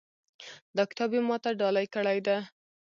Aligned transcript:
دا 0.75 0.83
کتاب 0.89 1.09
یې 1.15 1.21
ما 1.27 1.37
ته 1.43 1.49
ډالۍ 1.59 1.87
کړی 1.95 2.19
ده 2.27 2.37